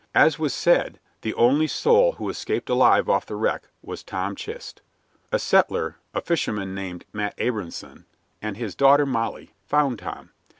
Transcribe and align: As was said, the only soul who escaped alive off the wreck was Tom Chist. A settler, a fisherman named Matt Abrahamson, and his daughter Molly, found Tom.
As 0.15 0.39
was 0.39 0.51
said, 0.51 0.99
the 1.21 1.35
only 1.35 1.67
soul 1.67 2.13
who 2.13 2.27
escaped 2.27 2.71
alive 2.71 3.07
off 3.07 3.27
the 3.27 3.35
wreck 3.35 3.65
was 3.83 4.01
Tom 4.03 4.35
Chist. 4.35 4.81
A 5.31 5.37
settler, 5.37 5.97
a 6.15 6.21
fisherman 6.21 6.73
named 6.73 7.05
Matt 7.13 7.35
Abrahamson, 7.37 8.05
and 8.41 8.57
his 8.57 8.73
daughter 8.73 9.05
Molly, 9.05 9.51
found 9.67 9.99
Tom. 9.99 10.31